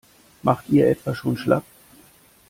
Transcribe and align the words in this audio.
Macht 0.41 0.67
ihr 0.69 0.87
etwa 0.89 1.13
schon 1.13 1.37
schlapp? 1.37 1.63